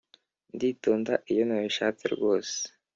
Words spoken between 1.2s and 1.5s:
iyo